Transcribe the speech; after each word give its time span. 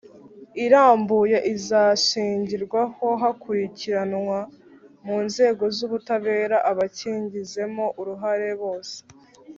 irambuye 0.65 1.37
izashingirwaho 1.53 3.05
hakurikiranwa 3.21 4.39
mu 5.05 5.17
nzego 5.27 5.63
z 5.75 5.77
ubutabera 5.87 6.57
abakigizemo 6.69 7.85
uruhare 7.99 8.49
bose 8.61 8.97